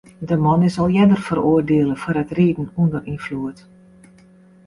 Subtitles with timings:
[0.27, 3.59] De man is al earder feroardiele foar it riden ûnder ynfloed.